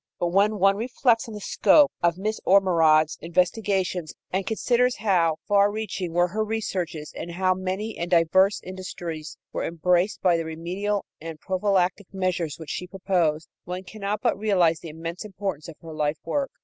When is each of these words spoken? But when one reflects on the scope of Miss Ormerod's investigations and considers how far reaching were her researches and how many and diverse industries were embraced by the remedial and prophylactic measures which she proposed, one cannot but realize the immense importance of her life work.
But 0.19 0.29
when 0.29 0.57
one 0.57 0.77
reflects 0.77 1.27
on 1.27 1.35
the 1.35 1.39
scope 1.39 1.91
of 2.01 2.17
Miss 2.17 2.39
Ormerod's 2.43 3.19
investigations 3.21 4.15
and 4.33 4.47
considers 4.47 4.95
how 4.95 5.35
far 5.47 5.71
reaching 5.71 6.11
were 6.11 6.29
her 6.29 6.43
researches 6.43 7.13
and 7.15 7.33
how 7.33 7.53
many 7.53 7.95
and 7.99 8.09
diverse 8.09 8.59
industries 8.63 9.37
were 9.53 9.63
embraced 9.63 10.19
by 10.23 10.37
the 10.37 10.45
remedial 10.45 11.05
and 11.21 11.39
prophylactic 11.39 12.07
measures 12.11 12.57
which 12.57 12.71
she 12.71 12.87
proposed, 12.87 13.47
one 13.65 13.83
cannot 13.83 14.21
but 14.23 14.39
realize 14.39 14.79
the 14.79 14.89
immense 14.89 15.23
importance 15.23 15.67
of 15.67 15.75
her 15.83 15.93
life 15.93 16.17
work. 16.25 16.49